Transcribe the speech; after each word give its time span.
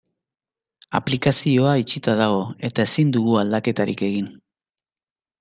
Aplikazioa 0.99 1.73
itxita 1.81 2.15
dago 2.21 2.41
eta 2.71 2.87
ezin 2.91 3.13
dugu 3.19 3.37
aldaketarik 3.43 4.05
egin. 4.11 4.35